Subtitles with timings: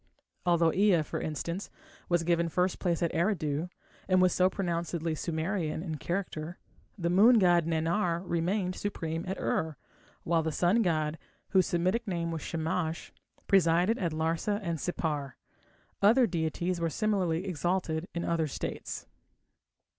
[0.47, 1.69] Although Ea, for instance,
[2.09, 3.69] was given first place at Eridu,
[4.07, 6.57] and was so pronouncedly Sumerian in character,
[6.97, 9.77] the moon god Nannar remained supreme at Ur,
[10.23, 11.19] while the sun god,
[11.49, 13.13] whose Semitic name was Shamash,
[13.45, 15.33] presided at Larsa and Sippar.
[16.01, 19.05] Other deities were similarly exalted in other states.